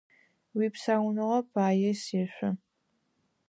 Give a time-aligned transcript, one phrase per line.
[0.57, 2.49] Уипсауныгъэ пае сешъо!